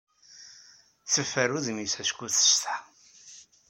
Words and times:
Teffer 1.11 1.49
udem-is 1.57 1.95
acku 2.01 2.25
tessetḥa. 2.31 2.77